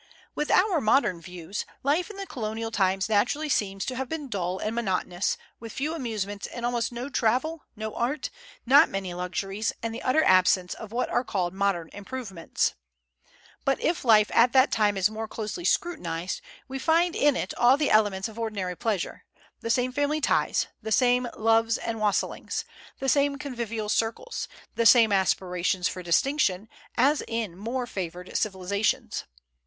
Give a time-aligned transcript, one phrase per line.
[0.33, 4.73] With our modern views, life in Colonial times naturally seems to have been dull and
[4.73, 8.31] monotonous, with few amusements and almost no travel, no art,
[8.65, 12.73] not many luxuries, and the utter absence of what are called "modern improvements."
[13.63, 17.77] But if life at that time is more closely scrutinized we find in it all
[17.77, 19.25] the elements of ordinary pleasure,
[19.59, 22.65] the same family ties, the same "loves and wassellings,"
[22.97, 29.25] the same convivial circles, the same aspirations for distinction, as in more favored civilizations.